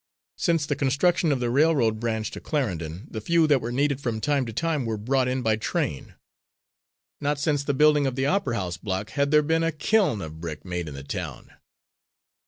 [0.35, 4.19] Since the construction of the railroad branch to Clarendon the few that were needed from
[4.19, 6.15] time to time were brought in by train.
[7.19, 10.41] Not since the building of the Opera House block had there been a kiln of
[10.41, 11.51] brick made in the town.